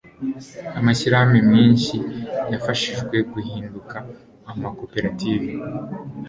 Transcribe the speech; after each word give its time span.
amashyirahamwe 0.79 1.39
menshi 1.53 1.95
yafashijwe 2.51 3.15
guhinduka 3.33 3.97
amakoperative 4.51 5.51